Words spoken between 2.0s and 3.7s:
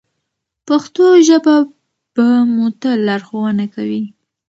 به مو تل لارښوونه